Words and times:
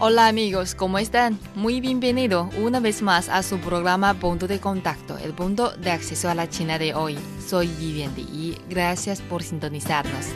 Hola 0.00 0.28
amigos, 0.28 0.76
¿cómo 0.76 1.00
están? 1.00 1.40
Muy 1.56 1.80
bienvenido 1.80 2.48
una 2.62 2.78
vez 2.78 3.02
más 3.02 3.28
a 3.28 3.42
su 3.42 3.58
programa 3.58 4.14
Punto 4.14 4.46
de 4.46 4.60
Contacto, 4.60 5.18
el 5.18 5.32
punto 5.32 5.72
de 5.72 5.90
acceso 5.90 6.30
a 6.30 6.36
la 6.36 6.48
China 6.48 6.78
de 6.78 6.94
hoy. 6.94 7.18
Soy 7.44 7.66
Vivian 7.66 8.12
y 8.16 8.56
gracias 8.70 9.20
por 9.20 9.42
sintonizarnos. 9.42 10.26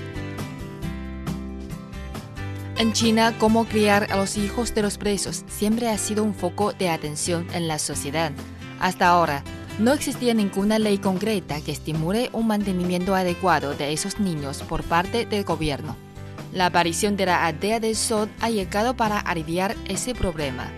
En 2.76 2.92
China, 2.92 3.36
cómo 3.38 3.64
criar 3.66 4.10
a 4.10 4.16
los 4.16 4.36
hijos 4.36 4.74
de 4.74 4.82
los 4.82 4.98
presos 4.98 5.44
siempre 5.46 5.90
ha 5.90 5.96
sido 5.96 6.24
un 6.24 6.34
foco 6.34 6.72
de 6.72 6.90
atención 6.90 7.46
en 7.54 7.68
la 7.68 7.78
sociedad. 7.78 8.32
Hasta 8.80 9.06
ahora, 9.06 9.44
no 9.78 9.92
existía 9.92 10.34
ninguna 10.34 10.80
ley 10.80 10.98
concreta 10.98 11.60
que 11.60 11.70
estimule 11.70 12.30
un 12.32 12.48
mantenimiento 12.48 13.14
adecuado 13.14 13.74
de 13.74 13.92
esos 13.92 14.18
niños 14.18 14.60
por 14.64 14.82
parte 14.82 15.24
del 15.24 15.44
gobierno. 15.44 15.96
La 16.52 16.66
aparición 16.66 17.16
de 17.16 17.26
la 17.26 17.46
aldea 17.46 17.80
de 17.80 17.94
Sod 17.94 18.28
ha 18.40 18.50
llegado 18.50 18.94
para 18.94 19.18
aliviar 19.18 19.74
ese 19.86 20.14
problema. 20.14 20.70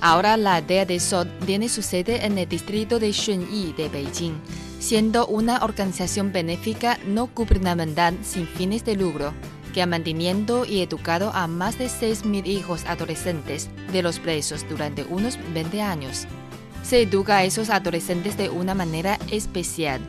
Ahora 0.00 0.36
la 0.36 0.56
aldea 0.56 0.84
de 0.84 1.00
Sod 1.00 1.26
tiene 1.46 1.68
su 1.68 1.80
sede 1.80 2.26
en 2.26 2.36
el 2.36 2.48
distrito 2.48 2.98
de 2.98 3.12
Xunyi 3.12 3.72
de 3.72 3.88
Beijing, 3.88 4.34
siendo 4.78 5.26
una 5.26 5.64
organización 5.64 6.32
benéfica 6.32 6.98
no 7.06 7.30
gubernamental 7.34 8.18
sin 8.22 8.46
fines 8.46 8.84
de 8.84 8.96
lucro 8.96 9.32
que 9.72 9.80
ha 9.80 9.86
mantenido 9.86 10.66
y 10.66 10.80
educado 10.80 11.30
a 11.32 11.46
más 11.46 11.78
de 11.78 11.86
6.000 11.86 12.46
hijos 12.46 12.84
adolescentes 12.84 13.70
de 13.90 14.02
los 14.02 14.18
presos 14.18 14.66
durante 14.68 15.04
unos 15.04 15.38
20 15.54 15.80
años. 15.80 16.26
Se 16.82 17.02
educa 17.02 17.38
a 17.38 17.44
esos 17.44 17.70
adolescentes 17.70 18.36
de 18.36 18.50
una 18.50 18.74
manera 18.74 19.18
especial, 19.30 20.00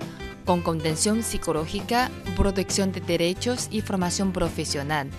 con 0.45 0.61
contención 0.61 1.23
psicológica, 1.23 2.11
protección 2.35 2.91
de 2.91 3.01
derechos 3.01 3.67
y 3.71 3.81
formación 3.81 4.31
profesional, 4.31 5.09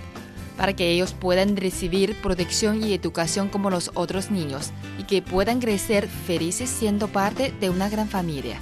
para 0.56 0.74
que 0.74 0.90
ellos 0.90 1.12
puedan 1.12 1.56
recibir 1.56 2.14
protección 2.20 2.82
y 2.82 2.92
educación 2.92 3.48
como 3.48 3.70
los 3.70 3.90
otros 3.94 4.30
niños 4.30 4.70
y 4.98 5.04
que 5.04 5.22
puedan 5.22 5.60
crecer 5.60 6.08
felices 6.08 6.70
siendo 6.70 7.08
parte 7.08 7.52
de 7.60 7.70
una 7.70 7.88
gran 7.88 8.08
familia. 8.08 8.60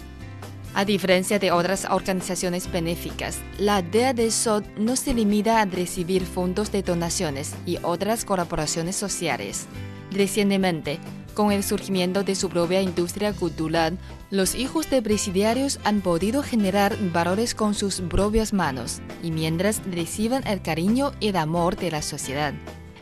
A 0.75 0.87
diferencia 0.87 1.39
de 1.39 1.51
otras 1.51 1.87
organizaciones 1.91 2.71
benéficas, 2.73 3.39
la 3.59 3.83
DEA 3.83 4.15
de 4.15 4.31
SOD 4.31 4.65
no 4.79 4.97
se 4.97 5.13
limita 5.13 5.61
a 5.61 5.67
recibir 5.67 6.25
fondos 6.25 6.73
de 6.73 6.83
donaciones 6.83 7.55
y 7.67 7.79
otras 7.83 8.25
colaboraciones 8.25 8.97
sociales. 8.97 9.67
Recientemente, 10.13 10.99
con 11.35 11.53
el 11.53 11.65
surgimiento 11.65 12.23
de 12.23 12.35
su 12.35 12.51
propia 12.51 12.83
industria 12.83 13.33
cultural, 13.33 13.99
los 14.31 14.55
hijos 14.55 14.91
de 14.91 15.01
presidiarios 15.01 15.81
han 15.85 16.03
podido 16.03 16.43
generar 16.43 16.97
valores 17.13 17.55
con 17.55 17.75
sus 17.75 18.01
propias 18.03 18.53
manos 18.53 19.01
y 19.23 19.31
mientras 19.31 19.81
reciben 19.91 20.47
el 20.47 20.61
cariño 20.61 21.13
y 21.21 21.29
el 21.29 21.37
amor 21.37 21.77
de 21.77 21.91
la 21.91 22.03
sociedad. 22.03 22.53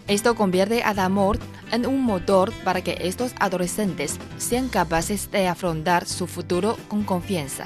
Esto 0.07 0.35
convierte 0.35 0.83
al 0.83 0.99
amor 1.01 1.39
en 1.73 1.87
un 1.87 2.03
motor 2.03 2.53
para 2.65 2.83
que 2.83 2.99
estos 3.01 3.33
adolescentes 3.39 4.19
sean 4.39 4.69
capaces 4.69 5.31
de 5.31 5.49
afrontar 5.49 6.07
su 6.07 6.27
futuro 6.27 6.77
con 6.89 7.05
confianza. 7.05 7.65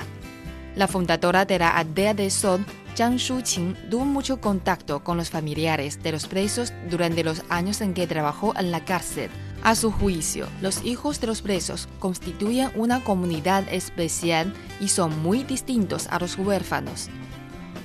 La 0.76 0.88
fundadora 0.88 1.44
de 1.44 1.58
la 1.58 1.70
aldea 1.70 2.14
de 2.14 2.30
Son, 2.30 2.66
Zhang 2.94 3.16
Shuqing, 3.16 3.74
tuvo 3.90 4.04
mucho 4.04 4.40
contacto 4.40 5.02
con 5.02 5.16
los 5.16 5.28
familiares 5.28 6.00
de 6.02 6.12
los 6.12 6.28
presos 6.28 6.72
durante 6.88 7.24
los 7.24 7.42
años 7.48 7.80
en 7.80 7.92
que 7.92 8.06
trabajó 8.06 8.54
en 8.56 8.70
la 8.70 8.84
cárcel. 8.84 9.30
A 9.64 9.74
su 9.74 9.90
juicio, 9.90 10.46
los 10.60 10.84
hijos 10.84 11.20
de 11.20 11.26
los 11.26 11.42
presos 11.42 11.88
constituyen 11.98 12.70
una 12.76 13.02
comunidad 13.02 13.64
especial 13.72 14.54
y 14.80 14.88
son 14.88 15.20
muy 15.22 15.42
distintos 15.42 16.06
a 16.08 16.20
los 16.20 16.38
huérfanos. 16.38 17.08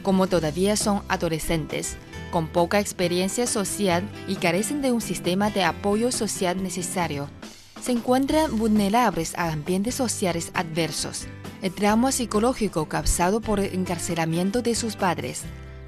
Como 0.03 0.28
todavía 0.28 0.75
son 0.75 1.02
adolescentes, 1.08 1.98
con 2.31 2.48
poca 2.48 2.80
experiencia 2.80 3.48
social 3.48 4.08
y 4.28 4.36
carecen 4.36 4.84
de 4.84 4.92
un 4.92 5.02
sistema 5.02 5.50
de 5.50 5.64
apoyo 5.64 6.12
social 6.12 6.62
necesario, 6.62 7.30
se 7.81 7.91
encuentran 7.91 8.57
vulnerables 8.57 9.38
a 9.38 9.51
ambientes 9.51 9.95
sociales 9.95 10.51
adversos. 10.53 11.28
El 11.62 11.73
trauma 11.73 12.12
psicológico 12.12 12.88
causado 12.88 13.41
por 13.41 13.59
el 13.59 13.73
encarcelamiento 13.73 14.62
de 14.62 14.75
sus 14.75 14.95
padres, 14.95 15.44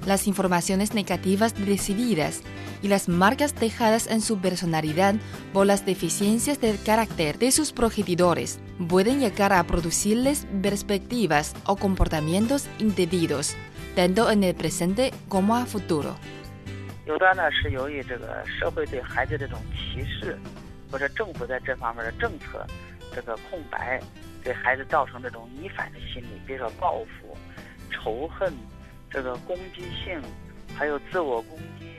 las 0.06 0.26
informaciones 0.26 0.94
negativas 0.94 1.54
recibidas 1.58 2.42
y 2.82 2.88
las 2.88 3.08
marcas 3.08 3.54
dejadas 3.54 4.08
en 4.08 4.20
su 4.20 4.38
personalidad 4.38 5.14
por 5.52 5.66
las 5.66 5.86
deficiencias 5.86 6.60
del 6.60 6.82
carácter 6.82 7.38
de 7.38 7.52
sus 7.52 7.72
progenitores 7.72 8.58
pueden 8.88 9.20
llegar 9.20 9.52
a 9.52 9.64
producirles 9.64 10.46
perspectivas 10.60 11.54
o 11.64 11.76
comportamientos 11.76 12.66
indebidos, 12.78 13.54
tanto 13.94 14.30
en 14.30 14.42
el 14.42 14.54
presente 14.54 15.12
como 15.28 15.56
a 15.56 15.66
futuro. 15.66 16.16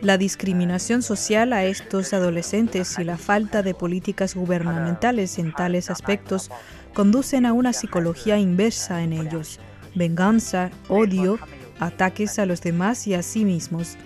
La 0.01 0.17
discriminación 0.17 1.01
social 1.01 1.53
a 1.53 1.63
estos 1.63 2.13
adolescentes 2.13 2.99
y 2.99 3.03
la 3.03 3.17
falta 3.17 3.63
de 3.63 3.73
políticas 3.73 4.35
gubernamentales 4.35 5.39
en 5.39 5.53
tales 5.53 5.89
aspectos 5.89 6.51
conducen 6.93 7.45
a 7.45 7.53
una 7.53 7.71
psicología 7.71 8.37
inversa 8.37 9.01
en 9.01 9.13
ellos, 9.13 9.59
venganza, 9.95 10.71
odio, 10.89 11.39
ataques 11.79 12.37
a 12.39 12.45
los 12.45 12.61
demás 12.61 13.07
y 13.07 13.13
a 13.13 13.23
sí 13.23 13.45
mismos. 13.45 13.97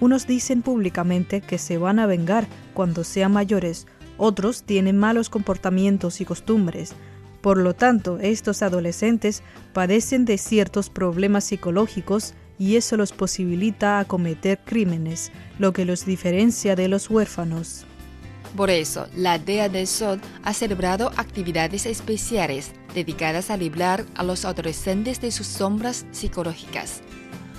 Unos 0.00 0.26
dicen 0.26 0.62
públicamente 0.62 1.40
que 1.40 1.58
se 1.58 1.78
van 1.78 1.98
a 1.98 2.06
vengar 2.06 2.46
cuando 2.74 3.04
sean 3.04 3.32
mayores, 3.32 3.86
otros 4.16 4.62
tienen 4.62 4.98
malos 4.98 5.30
comportamientos 5.30 6.20
y 6.20 6.24
costumbres. 6.24 6.92
Por 7.40 7.58
lo 7.58 7.74
tanto, 7.74 8.18
estos 8.20 8.62
adolescentes 8.62 9.42
padecen 9.72 10.24
de 10.24 10.38
ciertos 10.38 10.88
problemas 10.88 11.44
psicológicos 11.44 12.34
y 12.58 12.76
eso 12.76 12.96
los 12.96 13.12
posibilita 13.12 13.98
a 13.98 14.04
cometer 14.04 14.60
crímenes, 14.64 15.32
lo 15.58 15.72
que 15.72 15.84
los 15.84 16.06
diferencia 16.06 16.76
de 16.76 16.88
los 16.88 17.10
huérfanos. 17.10 17.84
Por 18.56 18.70
eso, 18.70 19.08
la 19.16 19.38
DEA 19.38 19.68
de 19.68 19.84
SOD 19.84 20.20
ha 20.44 20.54
celebrado 20.54 21.10
actividades 21.16 21.86
especiales 21.86 22.70
dedicadas 22.94 23.50
a 23.50 23.56
librar 23.56 24.04
a 24.14 24.22
los 24.22 24.44
adolescentes 24.44 25.20
de 25.20 25.32
sus 25.32 25.48
sombras 25.48 26.06
psicológicas. 26.12 27.00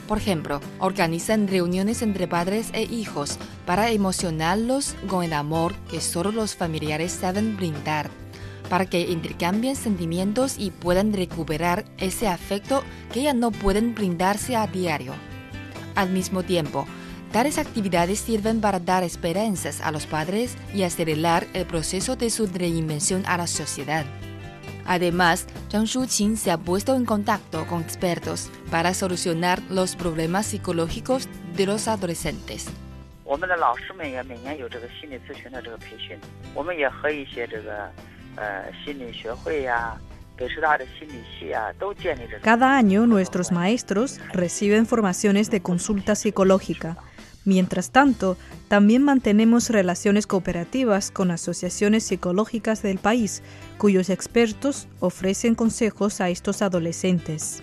Por 0.08 0.20
ejemplo, 0.20 0.62
organizan 0.80 1.48
reuniones 1.48 2.02
entre 2.02 2.28
padres 2.28 2.70
e 2.74 2.84
hijos 2.84 3.38
para 3.66 3.92
emocionarlos 3.92 4.96
con 5.08 5.24
el 5.24 5.34
amor 5.34 5.74
que 5.90 6.00
solo 6.00 6.32
los 6.32 6.56
familiares 6.56 7.12
saben 7.12 7.58
brindar 7.58 8.10
para 8.70 8.86
que 8.86 9.02
intercambien 9.02 9.76
sentimientos 9.76 10.56
y 10.58 10.72
puedan 10.72 11.14
recuperar 11.14 11.86
ese 11.98 12.28
afecto 12.28 12.84
que 13.14 13.24
ya 13.24 13.34
no 13.34 13.52
pueden 13.52 13.96
brindarse 13.96 14.56
a 14.56 14.68
diario. 14.68 15.14
Al 15.96 16.10
mismo 16.10 16.44
tiempo, 16.44 16.86
tales 17.32 17.58
actividades 17.58 18.20
sirven 18.20 18.62
para 18.62 18.80
dar 18.80 19.04
esperanzas 19.04 19.82
a 19.82 19.92
los 19.92 20.06
padres 20.06 20.56
y 20.74 20.84
acelerar 20.84 21.48
el 21.54 21.66
proceso 21.66 22.16
de 22.16 22.30
su 22.30 22.48
reinvención 22.48 23.24
a 23.26 23.38
la 23.38 23.48
sociedad. 23.48 24.06
Además, 24.86 25.48
Zhang 25.70 25.86
Shuqing 25.86 26.38
se 26.38 26.52
ha 26.52 26.58
puesto 26.58 26.96
en 26.96 27.06
contacto 27.06 27.66
con 27.68 27.82
expertos 27.82 28.50
para 28.70 28.94
solucionar 28.94 29.62
los 29.70 29.96
problemas 29.96 30.46
psicológicos 30.46 31.28
de 31.56 31.66
los 31.66 31.88
adolescentes. 31.88 32.68
Cada 42.42 42.78
año 42.78 43.08
nuestros 43.08 43.52
maestros 43.52 44.20
reciben 44.34 44.86
formaciones 44.86 45.50
de 45.50 45.62
consulta 45.62 46.16
psicológica. 46.16 46.98
Mientras 47.46 47.92
tanto, 47.92 48.38
también 48.68 49.04
mantenemos 49.04 49.70
relaciones 49.70 50.26
cooperativas 50.26 51.12
con 51.12 51.30
asociaciones 51.30 52.04
psicológicas 52.04 52.82
del 52.82 52.98
país, 52.98 53.44
cuyos 53.78 54.10
expertos 54.10 54.88
ofrecen 55.00 55.54
consejos 55.54 56.22
a 56.22 56.30
estos 56.30 56.64
adolescentes. 56.64 57.62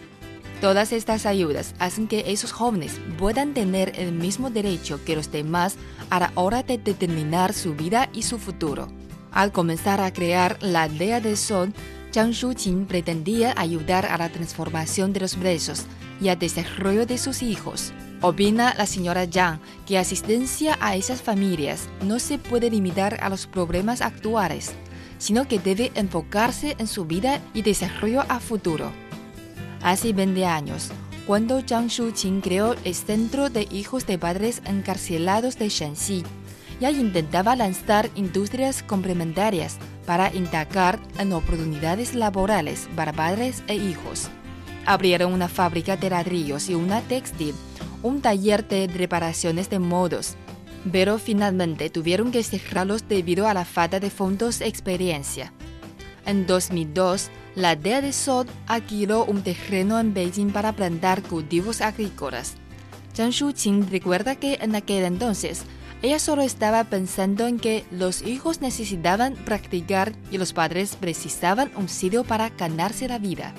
Todas 0.61 0.93
estas 0.93 1.26
ayudas 1.26 1.75
hacen 1.81 2.06
que 2.06 2.23
esos 2.29 2.52
jóvenes 2.52 3.00
puedan 3.19 3.52
tener 3.52 3.99
el 3.99 4.12
mismo 4.12 4.50
derecho 4.50 5.00
que 5.05 5.17
los 5.17 5.32
demás 5.32 5.75
a 6.08 6.20
la 6.20 6.32
hora 6.37 6.62
de 6.62 6.78
determinar 6.78 7.52
su 7.52 7.75
vida 7.75 8.08
y 8.12 8.23
su 8.23 8.38
futuro. 8.38 8.87
Al 9.32 9.50
comenzar 9.50 10.00
a 10.00 10.12
crear 10.12 10.58
la 10.61 10.85
aldea 10.85 11.20
de 11.20 11.37
Sol, 11.37 11.75
Zhang 12.12 12.31
Shuqing 12.31 12.87
pretendía 12.87 13.55
ayudar 13.56 14.06
a 14.06 14.17
la 14.19 14.28
transformación 14.28 15.12
de 15.12 15.20
los 15.20 15.35
presos 15.35 15.87
y 16.23 16.29
al 16.29 16.39
desarrollo 16.39 17.05
de 17.05 17.19
sus 17.19 17.43
hijos. 17.43 17.93
Opina 18.21 18.75
la 18.79 18.87
señora 18.87 19.27
Zhang 19.27 19.59
que 19.87 19.99
asistencia 19.99 20.79
a 20.81 20.95
esas 20.95 21.21
familias 21.21 21.89
no 22.03 22.21
se 22.21 22.39
puede 22.39 22.71
limitar 22.71 23.19
a 23.21 23.29
los 23.29 23.47
problemas 23.47 24.01
actuales, 24.01 24.73
sino 25.19 25.49
que 25.49 25.59
debe 25.59 25.91
enfocarse 25.97 26.77
en 26.79 26.87
su 26.87 27.05
vida 27.05 27.41
y 27.53 27.63
desarrollo 27.63 28.25
a 28.29 28.39
futuro. 28.39 28.93
Hace 29.83 30.13
20 30.13 30.47
años, 30.47 30.91
cuando 31.27 31.61
Zhang 31.61 31.89
Shuqing 31.89 32.41
creó 32.41 32.77
el 32.85 32.95
Centro 32.95 33.51
de 33.51 33.67
Hijos 33.71 34.07
de 34.07 34.19
Padres 34.19 34.63
Encarcelados 34.65 35.59
de 35.59 35.69
Shanxi, 35.69 36.23
ya 36.81 36.91
intentaba 36.91 37.57
lanzar 37.57 38.11
industrias 38.15 38.83
complementarias 38.83 39.79
para 40.07 40.33
indagar 40.35 41.01
en 41.19 41.33
oportunidades 41.33 42.15
laborales 42.15 42.89
para 42.97 43.13
padres 43.13 43.63
e 43.67 43.75
hijos. 43.75 44.31
Abrieron 44.84 45.32
una 45.32 45.49
fábrica 45.49 45.96
de 45.96 46.11
ladrillos 46.11 46.69
y 46.69 46.75
una 46.75 47.00
textil, 47.02 47.55
un 48.02 48.20
taller 48.20 48.67
de 48.67 48.88
reparaciones 48.88 49.70
de 49.70 49.79
modos, 49.79 50.34
pero 50.90 51.19
finalmente 51.19 51.88
tuvieron 51.90 52.32
que 52.32 52.43
cerrarlos 52.43 53.08
debido 53.08 53.46
a 53.46 53.55
la 53.55 53.64
falta 53.64 54.00
de 54.00 54.11
fondos 54.11 54.58
de 54.58 54.67
experiencia. 54.67 55.52
En 56.26 56.46
2002, 56.46 57.31
la 57.55 57.76
DEA 57.76 58.00
de 58.00 58.12
Sol 58.12 58.46
adquirió 58.67 59.25
un 59.25 59.43
terreno 59.43 60.00
en 60.00 60.14
Beijing 60.14 60.50
para 60.52 60.73
plantar 60.73 61.23
cultivos 61.23 61.81
agrícolas. 61.81 62.55
Zhang 63.14 63.31
Shuqing 63.31 63.90
recuerda 63.90 64.37
que 64.37 64.58
en 64.61 64.75
aquel 64.75 65.05
entonces 65.05 65.64
ella 66.02 66.19
solo 66.19 66.43
estaba 66.43 66.82
pensando 66.85 67.46
en 67.46 67.61
que 67.61 67.85
los 67.93 68.23
hijos 68.23 68.61
necesitaban 68.61 69.35
practicar 69.35 70.12
y 70.32 70.38
los 70.38 70.52
padres 70.52 70.96
precisaban 70.96 71.70
un 71.76 71.88
sitio 71.88 72.25
para 72.25 72.49
ganarse 72.50 73.06
la 73.06 73.19
vida. 73.19 73.55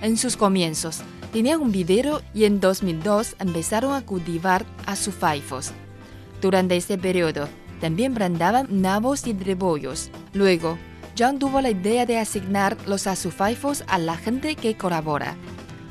En 0.00 0.16
sus 0.16 0.36
comienzos, 0.36 1.00
tenía 1.32 1.58
un 1.58 1.72
vivero 1.72 2.22
y 2.34 2.44
en 2.44 2.60
2002 2.60 3.36
empezaron 3.38 3.94
a 3.94 4.04
cultivar 4.04 4.64
azufaifos. 4.86 5.72
Durante 6.40 6.76
este 6.76 6.98
periodo, 6.98 7.48
también 7.80 8.14
brandaban 8.14 8.66
nabos 8.82 9.26
y 9.26 9.32
rebollos. 9.32 10.10
Luego, 10.32 10.78
John 11.18 11.38
tuvo 11.38 11.60
la 11.60 11.70
idea 11.70 12.06
de 12.06 12.18
asignar 12.18 12.76
los 12.86 13.06
azufaifos 13.06 13.84
a 13.88 13.98
la 13.98 14.16
gente 14.16 14.54
que 14.54 14.76
colabora. 14.76 15.36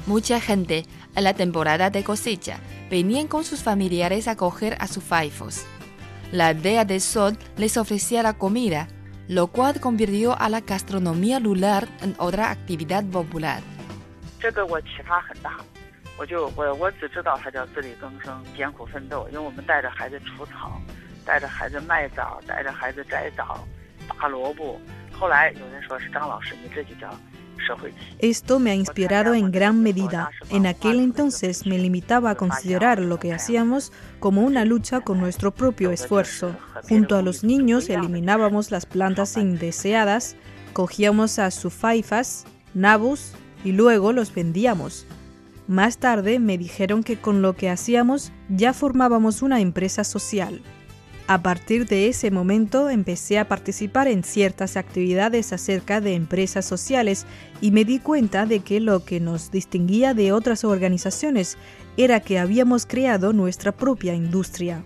Mucha 0.05 0.39
gente, 0.39 0.85
en 1.15 1.23
la 1.23 1.33
temporada 1.33 1.89
de 1.89 2.03
cosecha, 2.03 2.59
venían 2.89 3.27
con 3.27 3.43
sus 3.43 3.61
familiares 3.61 4.27
a 4.27 4.37
coger 4.37 4.77
azufaifos 4.79 5.65
la 6.31 6.47
aldea 6.47 6.85
de 6.85 6.99
Sol 6.99 7.37
les 7.57 7.77
ofrecía 7.77 8.23
la 8.23 8.33
comida, 8.33 8.87
lo 9.27 9.47
cual 9.47 9.79
convirtió 9.79 10.37
a 10.37 10.49
la 10.49 10.61
gastronomía 10.61 11.39
lunar 11.39 11.87
en 12.01 12.15
otra 12.17 12.51
actividad 12.51 13.03
popular. 13.05 13.61
Esto 28.19 28.59
me 28.59 28.71
ha 28.71 28.75
inspirado 28.75 29.33
en 29.33 29.51
gran 29.51 29.81
medida. 29.83 30.29
En 30.49 30.65
aquel 30.65 30.99
entonces 30.99 31.65
me 31.65 31.77
limitaba 31.77 32.31
a 32.31 32.35
considerar 32.35 32.99
lo 32.99 33.19
que 33.19 33.33
hacíamos 33.33 33.91
como 34.19 34.41
una 34.41 34.63
lucha 34.63 35.01
con 35.01 35.19
nuestro 35.19 35.51
propio 35.53 35.91
esfuerzo. 35.91 36.55
Junto 36.87 37.17
a 37.17 37.21
los 37.21 37.43
niños 37.43 37.89
eliminábamos 37.89 38.71
las 38.71 38.85
plantas 38.85 39.35
indeseadas, 39.37 40.35
cogíamos 40.73 41.39
a 41.39 41.51
sufaifas, 41.51 42.45
nabus 42.73 43.33
y 43.67 43.73
luego 43.73 44.13
los 44.13 44.33
vendíamos. 44.33 45.05
Más 45.67 45.97
tarde 45.97 46.39
me 46.39 46.57
dijeron 46.57 47.03
que 47.03 47.17
con 47.17 47.41
lo 47.41 47.53
que 47.53 47.69
hacíamos 47.69 48.31
ya 48.47 48.71
formábamos 48.71 49.41
una 49.41 49.59
empresa 49.59 50.05
social. 50.05 50.61
A 51.27 51.43
partir 51.43 51.85
de 51.85 52.07
ese 52.07 52.31
momento 52.31 52.89
empecé 52.89 53.37
a 53.37 53.49
participar 53.49 54.07
en 54.07 54.23
ciertas 54.23 54.77
actividades 54.77 55.51
acerca 55.51 55.99
de 55.99 56.13
empresas 56.13 56.63
sociales 56.63 57.25
y 57.59 57.71
me 57.71 57.83
di 57.83 57.99
cuenta 57.99 58.45
de 58.45 58.61
que 58.61 58.79
lo 58.79 59.03
que 59.03 59.19
nos 59.19 59.51
distinguía 59.51 60.13
de 60.13 60.31
otras 60.31 60.63
organizaciones 60.63 61.57
era 61.97 62.21
que 62.21 62.39
habíamos 62.39 62.85
creado 62.85 63.33
nuestra 63.33 63.73
propia 63.73 64.15
industria. 64.15 64.85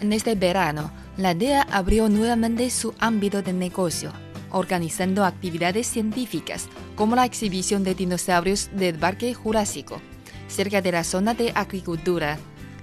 En 0.00 0.14
este 0.14 0.36
verano, 0.36 0.90
la 1.18 1.34
DEA 1.34 1.66
abrió 1.70 2.08
nuevamente 2.08 2.70
su 2.70 2.94
ámbito 2.98 3.42
de 3.42 3.52
negocio, 3.52 4.10
organizando 4.50 5.24
actividades 5.24 5.86
científicas 5.86 6.68
como 6.96 7.16
la 7.16 7.24
exhibición 7.24 7.84
de 7.84 7.94
dinosaurios 7.94 8.70
del 8.72 8.98
Parque 8.98 9.34
Jurásico, 9.34 10.00
cerca 10.48 10.82
de 10.82 10.92
la 10.92 11.04
zona 11.04 11.34
de 11.34 11.52
agricultura 11.54 12.38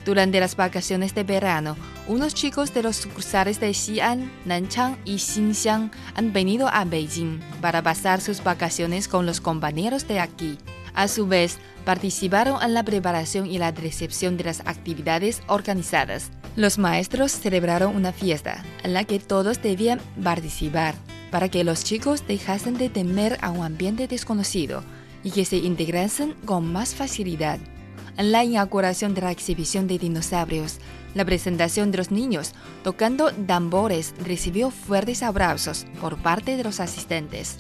durante 0.08 0.40
las 0.40 0.56
vacaciones 0.56 1.14
de 1.14 1.24
verano, 1.24 1.76
unos 2.08 2.34
chicos 2.34 2.74
de 2.74 2.82
los 2.82 2.96
sucursales 2.96 3.60
de 3.60 3.74
Xi'an, 3.74 4.32
Nanchang 4.46 4.98
y 5.04 5.18
Xinxiang 5.18 5.92
han 6.16 6.32
venido 6.32 6.70
a 6.70 6.86
Beijing 6.86 7.42
para 7.60 7.82
pasar 7.82 8.22
sus 8.22 8.42
vacaciones 8.42 9.10
con 9.10 9.26
los 9.26 9.42
compañeros 9.42 10.08
de 10.08 10.22
aquí. 10.22 10.58
A 10.94 11.10
su 11.10 11.28
vez, 11.28 11.58
participaron 11.84 12.64
en 12.64 12.74
la 12.74 12.84
preparación 12.84 13.48
y 13.48 13.58
la 13.58 13.72
recepción 13.72 14.38
de 14.38 14.46
las 14.46 14.62
actividades 14.62 15.42
organizadas. 15.48 16.32
Los 16.56 16.78
maestros 16.78 17.34
celebraron 17.34 17.94
una 17.94 18.14
fiesta 18.14 18.64
en 18.84 18.94
la 18.94 19.04
que 19.04 19.20
todos 19.20 19.62
debían 19.62 20.00
participar 20.24 20.96
para 21.32 21.50
que 21.50 21.64
los 21.64 21.84
chicos 21.84 22.26
dejasen 22.28 22.78
de 22.78 22.90
temer 22.90 23.38
a 23.42 23.52
un 23.52 23.64
ambiente 23.64 24.08
desconocido 24.08 24.84
y 25.24 25.32
que 25.32 25.46
se 25.46 25.58
integrasen 25.58 26.34
con 26.46 26.72
más 26.72 26.96
facilidad 26.96 27.60
en 28.18 28.32
la 28.32 28.44
inauguración 28.44 29.14
de 29.14 29.22
la 29.22 29.32
exhibición 29.32 29.88
de 29.88 30.00
dinosaurios. 30.00 30.80
La 31.14 31.26
presentación 31.26 31.92
de 31.92 31.98
los 32.00 32.12
niños 32.12 32.54
tocando 32.84 33.32
tambores 33.32 34.14
recibió 34.20 34.72
fuertes 34.72 35.24
abrazos 35.24 35.86
por 36.02 36.18
parte 36.18 36.58
de 36.58 36.64
los 36.64 36.80
asistentes. 36.80 37.60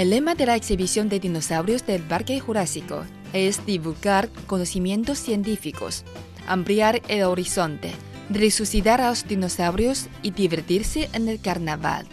El 0.00 0.08
lema 0.08 0.34
de 0.34 0.46
la 0.46 0.56
exhibición 0.56 1.10
de 1.10 1.20
dinosaurios 1.20 1.84
del 1.84 2.00
Parque 2.00 2.40
Jurásico 2.40 3.04
es 3.34 3.66
divulgar 3.66 4.30
conocimientos 4.46 5.18
científicos, 5.18 6.06
ampliar 6.46 7.02
el 7.08 7.24
horizonte, 7.24 7.92
resucitar 8.30 9.02
a 9.02 9.10
los 9.10 9.28
dinosaurios 9.28 10.08
y 10.22 10.30
divertirse 10.30 11.10
en 11.12 11.28
el 11.28 11.38
carnaval. 11.38 12.06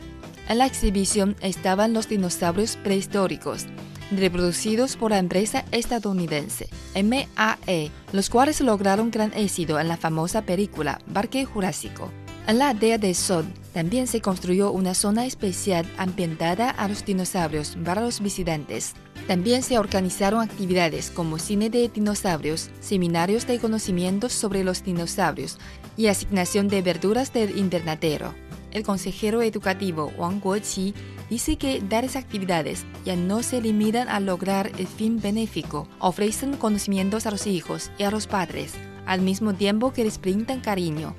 En 0.50 0.58
la 0.58 0.65
exhibición 0.65 1.38
estaban 1.39 1.94
los 1.94 2.10
dinosaurios 2.10 2.75
prehistóricos, 2.75 3.67
reproducidos 4.12 4.98
por 4.98 5.12
la 5.12 5.20
empresa 5.20 5.63
estadounidense 5.72 6.67
MAE, 6.94 7.89
los 8.12 8.29
cuales 8.29 8.60
lograron 8.60 9.12
gran 9.12 9.32
éxito 9.34 9.79
en 9.79 9.88
la 9.88 9.96
famosa 9.96 10.41
película 10.41 11.00
Parque 11.13 11.46
Jurásico. 11.46 12.12
En 12.48 12.60
la 12.60 12.70
aldea 12.70 12.98
de 12.98 13.13
Sol 13.13 13.46
también 13.74 14.08
se 14.08 14.22
construyó 14.22 14.72
una 14.72 14.94
zona 14.94 15.25
especial 15.25 15.86
ambientada 15.98 16.70
a 16.70 16.88
los 16.88 17.04
dinosaurios 17.04 17.77
para 17.84 18.00
los 18.00 18.22
visitantes. 18.22 18.94
También 19.27 19.62
se 19.63 19.77
organizaron 19.77 20.39
actividades 20.39 21.12
como 21.12 21.39
cine 21.39 21.70
de 21.70 21.89
dinosaurios, 21.89 22.70
seminarios 22.80 23.48
de 23.48 23.60
conocimientos 23.60 24.32
sobre 24.32 24.63
los 24.63 24.82
dinosaurios 24.82 25.58
y 25.98 26.08
asignación 26.08 26.70
de 26.70 26.82
verduras 26.82 27.34
del 27.34 27.58
invernadero. 27.58 28.34
El 28.72 28.84
consejero 28.84 29.42
educativo 29.42 30.13
Wang 30.18 30.39
Guoqi 30.39 30.94
dice 31.30 31.58
que 31.58 31.82
tales 31.82 32.16
actividades 32.16 32.86
ya 33.04 33.18
no 33.18 33.44
se 33.44 33.60
limitan 33.60 34.08
a 34.08 34.22
lograr 34.22 34.72
el 34.77 34.88
fin 34.88 35.20
benéfico, 35.20 35.89
ofrecen 36.00 36.56
conocimientos 36.56 37.25
a 37.25 37.32
los 37.32 37.46
hijos 37.46 37.92
y 37.98 38.04
a 38.04 38.12
los 38.12 38.25
padres, 38.25 38.72
al 39.06 39.20
mismo 39.20 39.54
tiempo 39.54 39.92
que 39.92 40.06
les 40.06 40.22
brindan 40.22 40.62
cariño, 40.62 41.13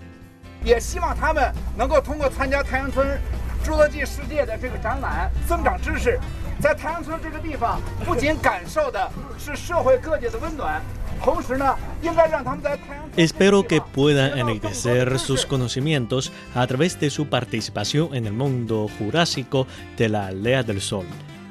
Espero 13.17 13.67
que 13.67 13.81
puedan 13.81 14.39
enriquecer 14.39 15.19
sus 15.19 15.47
conocimientos 15.47 16.33
a 16.55 16.67
través 16.67 16.99
de 17.01 17.11
su 17.11 17.29
participación 17.29 18.15
en 18.15 18.27
el 18.27 18.33
mundo 18.33 18.89
jurásico 18.99 19.67
de 19.97 20.09
la 20.09 20.27
aldea 20.27 20.63
del 20.63 20.81
sol. 20.81 21.07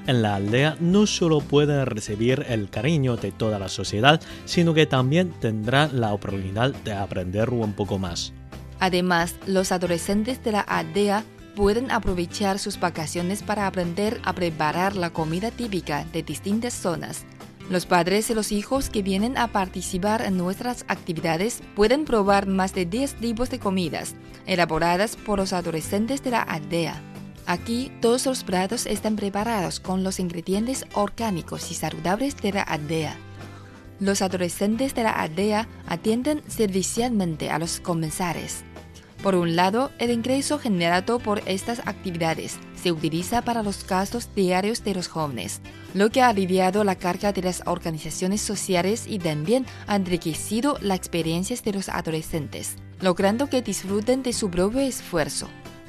en 0.08 0.22
la 0.22 0.36
aldea 0.36 0.78
no 0.80 1.06
solo 1.06 1.42
pueden 1.42 1.86
recibir 1.86 2.46
el 2.48 2.70
cariño 2.70 3.18
de 3.18 3.34
toda 3.34 3.60
la 3.60 3.68
sociedad, 3.68 4.22
sino 4.46 4.74
que 4.74 4.86
también 4.86 5.34
tendrán 5.42 6.00
la 6.00 6.14
oportunidad 6.14 6.74
de 6.74 6.94
aprender 6.94 7.50
un 7.50 7.74
poco 7.74 8.00
más. 8.00 8.32
Además, 8.80 9.36
los 9.46 9.72
adolescentes 9.72 10.44
de 10.44 10.52
la 10.52 10.62
aldea 10.62 11.24
pueden 11.56 11.90
aprovechar 11.90 12.60
sus 12.60 12.80
vacaciones 12.80 13.42
para 13.42 13.66
aprender 13.66 14.22
a 14.24 14.34
preparar 14.34 14.96
la 14.96 15.10
comida 15.10 15.50
típica 15.50 16.06
de 16.14 16.22
distintas 16.22 16.74
zonas. 16.74 17.26
Los 17.70 17.86
padres 17.86 18.30
y 18.30 18.34
los 18.34 18.52
hijos 18.52 18.90
que 18.90 19.02
vienen 19.02 19.38
a 19.38 19.48
participar 19.48 20.22
en 20.22 20.38
nuestras 20.38 20.86
actividades 20.88 21.62
pueden 21.76 22.06
probar 22.06 22.48
más 22.48 22.74
de 22.74 22.86
10 22.86 23.16
tipos 23.16 23.50
de 23.50 23.60
comidas 23.60 24.16
elaboradas 24.46 25.18
por 25.18 25.40
los 25.40 25.52
adolescentes 25.52 26.24
de 26.24 26.32
la 26.32 26.42
aldea. 26.42 27.02
Aquí 27.46 27.92
todos 28.02 28.26
los 28.26 28.44
platos 28.44 28.86
están 28.86 29.16
preparados 29.16 29.80
con 29.80 30.04
los 30.04 30.20
ingredientes 30.20 30.86
orgánicos 30.94 31.72
y 31.72 31.74
saludables 31.74 32.38
de 32.38 32.54
la 32.54 32.62
aldea. 32.62 33.18
Los 34.00 34.22
adolescentes 34.22 34.94
de 34.94 35.04
la 35.04 35.12
aldea 35.12 35.68
atienden 35.88 36.44
servicialmente 36.48 37.50
a 37.50 37.58
los 37.58 37.80
comensales. 37.80 38.64
Por 39.24 39.34
un 39.34 39.56
lado, 39.56 39.92
el 39.98 40.12
ingreso 40.12 40.60
generado 40.60 41.18
por 41.18 41.42
estas 41.48 41.80
actividades 41.88 42.60
se 42.76 42.92
utiliza 42.92 43.42
para 43.42 43.64
los 43.64 43.86
gastos 43.88 44.34
diarios 44.36 44.84
de 44.84 44.94
los 44.94 45.08
jóvenes, 45.08 45.60
lo 45.96 46.12
que 46.12 46.22
ha 46.22 46.30
aliviado 46.30 46.84
la 46.84 46.96
carga 46.96 47.34
de 47.34 47.42
las 47.42 47.64
organizaciones 47.66 48.42
sociales 48.42 49.06
y 49.08 49.18
también 49.18 49.66
ha 49.88 49.96
enriquecido 49.96 50.78
las 50.82 50.98
experiencias 50.98 51.64
de 51.64 51.74
los 51.74 51.90
adolescentes, 51.90 52.76
logrando 53.02 53.48
que 53.48 53.64
disfruten 53.64 54.22
de 54.22 54.34
su 54.34 54.52
propio 54.52 54.82
esfuerzo. 54.82 55.48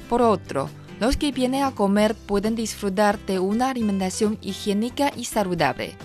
Por 0.09 0.23
otro, 0.23 0.67
los 0.99 1.15
que 1.15 1.31
vienen 1.31 1.63
a 1.63 1.71
comer 1.71 2.15
pueden 2.15 2.55
disfrutar 2.55 3.19
de 3.19 3.37
una 3.37 3.69
alimentación 3.69 4.39
higiénica 4.41 5.11
y 5.15 5.25
saludable. 5.25 5.95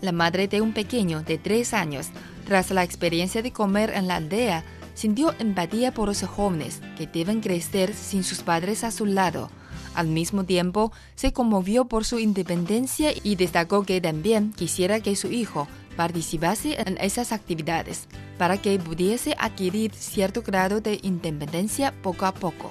La 0.00 0.12
madre 0.12 0.48
de 0.48 0.60
un 0.60 0.72
pequeño 0.72 1.22
de 1.22 1.38
tres 1.38 1.74
años, 1.74 2.08
tras 2.46 2.70
la 2.70 2.82
experiencia 2.82 3.42
de 3.42 3.52
comer 3.52 3.90
en 3.90 4.08
la 4.08 4.16
aldea, 4.16 4.64
sintió 4.94 5.34
empatía 5.38 5.92
por 5.92 6.08
los 6.08 6.22
jóvenes 6.22 6.80
que 6.96 7.06
deben 7.06 7.40
crecer 7.40 7.94
sin 7.94 8.24
sus 8.24 8.40
padres 8.42 8.84
a 8.84 8.90
su 8.90 9.06
lado. 9.06 9.50
Al 9.94 10.06
mismo 10.06 10.44
tiempo, 10.44 10.92
se 11.16 11.32
conmovió 11.32 11.86
por 11.86 12.04
su 12.04 12.18
independencia 12.18 13.12
y 13.22 13.36
destacó 13.36 13.84
que 13.84 14.00
también 14.00 14.52
quisiera 14.52 15.00
que 15.00 15.16
su 15.16 15.30
hijo 15.32 15.68
participase 15.96 16.80
en 16.80 16.96
esas 16.98 17.32
actividades 17.32 18.08
para 18.38 18.56
que 18.56 18.78
pudiese 18.78 19.36
adquirir 19.38 19.92
cierto 19.94 20.42
grado 20.42 20.80
de 20.80 20.98
independencia 21.02 21.92
poco 22.02 22.24
a 22.24 22.32
poco. 22.32 22.70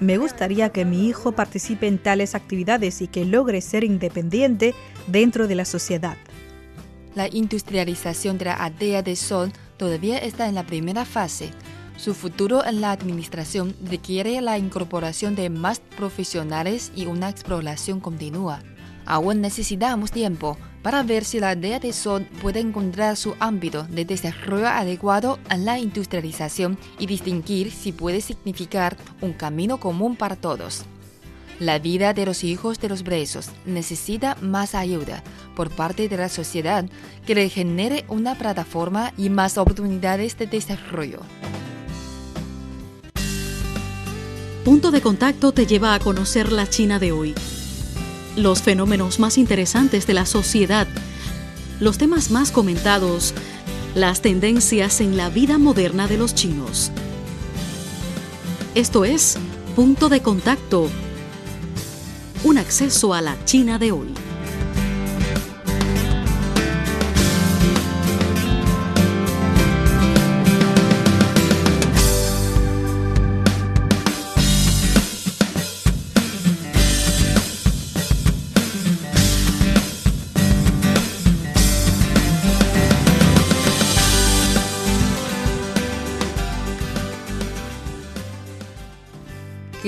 Me 0.00 0.16
gustaría 0.16 0.70
que 0.70 0.84
mi 0.84 1.08
hijo 1.08 1.32
participe 1.32 1.88
en 1.88 1.98
tales 1.98 2.34
actividades 2.34 3.02
y 3.02 3.08
que 3.08 3.24
logre 3.24 3.60
ser 3.60 3.82
independiente 3.82 4.74
dentro 5.08 5.48
de 5.48 5.56
la 5.56 5.64
sociedad. 5.64 6.16
La 7.16 7.26
industrialización 7.26 8.38
de 8.38 8.44
la 8.44 8.54
aldea 8.54 9.02
de 9.02 9.16
Sol 9.16 9.52
todavía 9.76 10.18
está 10.18 10.48
en 10.48 10.54
la 10.54 10.64
primera 10.64 11.04
fase. 11.04 11.50
Su 11.96 12.14
futuro 12.14 12.64
en 12.64 12.80
la 12.80 12.92
administración 12.92 13.74
requiere 13.84 14.40
la 14.40 14.56
incorporación 14.56 15.34
de 15.34 15.50
más 15.50 15.80
profesionales 15.80 16.92
y 16.94 17.06
una 17.06 17.28
exploración 17.28 17.98
continua. 17.98 18.60
Aún 19.04 19.40
necesitamos 19.40 20.12
tiempo 20.12 20.56
para 20.82 21.02
ver 21.02 21.24
si 21.24 21.40
la 21.40 21.50
aldea 21.50 21.80
de 21.80 21.92
Sol 21.92 22.26
puede 22.40 22.60
encontrar 22.60 23.16
su 23.16 23.34
ámbito 23.40 23.84
de 23.84 24.04
desarrollo 24.04 24.68
adecuado 24.68 25.38
en 25.50 25.64
la 25.64 25.78
industrialización 25.78 26.78
y 26.98 27.06
distinguir 27.06 27.70
si 27.70 27.92
puede 27.92 28.20
significar 28.20 28.96
un 29.20 29.32
camino 29.32 29.78
común 29.78 30.16
para 30.16 30.36
todos. 30.36 30.84
La 31.58 31.80
vida 31.80 32.12
de 32.12 32.24
los 32.24 32.44
hijos 32.44 32.78
de 32.78 32.88
los 32.88 33.02
presos 33.02 33.50
necesita 33.66 34.36
más 34.40 34.76
ayuda 34.76 35.24
por 35.56 35.70
parte 35.70 36.08
de 36.08 36.16
la 36.16 36.28
sociedad 36.28 36.84
que 37.26 37.34
le 37.34 37.48
genere 37.48 38.04
una 38.08 38.36
plataforma 38.36 39.12
y 39.16 39.28
más 39.28 39.58
oportunidades 39.58 40.38
de 40.38 40.46
desarrollo. 40.46 41.20
Punto 44.64 44.92
de 44.92 45.00
contacto 45.00 45.50
te 45.50 45.66
lleva 45.66 45.94
a 45.94 45.98
conocer 45.98 46.52
la 46.52 46.68
China 46.68 47.00
de 47.00 47.10
hoy 47.10 47.34
los 48.38 48.62
fenómenos 48.62 49.18
más 49.18 49.36
interesantes 49.36 50.06
de 50.06 50.14
la 50.14 50.24
sociedad, 50.24 50.86
los 51.80 51.98
temas 51.98 52.30
más 52.30 52.50
comentados, 52.50 53.34
las 53.94 54.22
tendencias 54.22 55.00
en 55.00 55.16
la 55.16 55.28
vida 55.28 55.58
moderna 55.58 56.06
de 56.06 56.18
los 56.18 56.34
chinos. 56.34 56.92
Esto 58.74 59.04
es 59.04 59.38
Punto 59.74 60.08
de 60.08 60.22
Contacto, 60.22 60.88
un 62.44 62.58
acceso 62.58 63.12
a 63.12 63.20
la 63.20 63.36
China 63.44 63.78
de 63.78 63.92
hoy. 63.92 64.27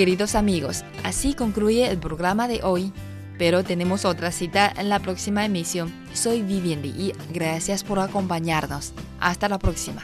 Queridos 0.01 0.35
amigos, 0.35 0.83
así 1.05 1.35
concluye 1.35 1.91
el 1.91 1.99
programa 1.99 2.49
de 2.49 2.61
hoy, 2.63 2.91
pero 3.37 3.65
tenemos 3.65 4.07
otra 4.07 4.33
cita 4.33 4.73
en 4.75 4.89
la 4.89 4.99
próxima 4.99 5.45
emisión. 5.45 5.93
Soy 6.15 6.41
Vivian 6.41 6.81
Lee 6.81 6.95
y 6.97 7.13
gracias 7.35 7.85
por 7.85 7.99
acompañarnos. 7.99 8.95
Hasta 9.21 9.51
la 9.51 9.59
próxima. 9.59 10.03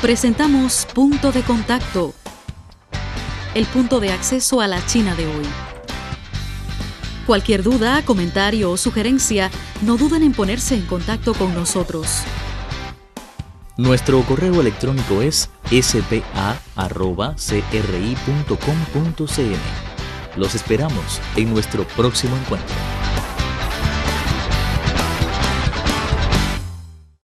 Presentamos 0.00 0.86
Punto 0.94 1.32
de 1.32 1.42
Contacto, 1.42 2.14
el 3.56 3.66
punto 3.66 3.98
de 3.98 4.12
acceso 4.12 4.60
a 4.60 4.68
la 4.68 4.86
China 4.86 5.16
de 5.16 5.26
hoy. 5.26 5.46
Cualquier 7.26 7.64
duda, 7.64 8.04
comentario 8.04 8.70
o 8.70 8.76
sugerencia, 8.76 9.50
no 9.82 9.96
duden 9.96 10.22
en 10.22 10.32
ponerse 10.32 10.76
en 10.76 10.86
contacto 10.86 11.34
con 11.34 11.52
nosotros. 11.54 12.22
Nuestro 13.78 14.20
correo 14.22 14.60
electrónico 14.60 15.22
es 15.22 15.50
spa.cri.com.cn. 15.70 16.20
Los 20.36 20.56
esperamos 20.56 21.20
en 21.36 21.50
nuestro 21.50 21.86
próximo 21.86 22.36
encuentro. 22.36 22.74